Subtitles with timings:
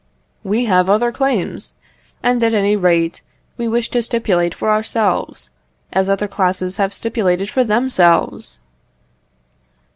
[0.43, 1.75] We have other claims,
[2.23, 3.21] and, at any rate,
[3.55, 5.51] we wish to stipulate for ourselves,
[5.93, 8.61] as other classes have stipulated for themselves!"